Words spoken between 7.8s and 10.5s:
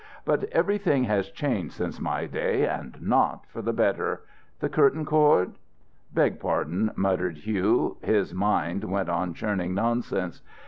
His mind went on churning nonsense.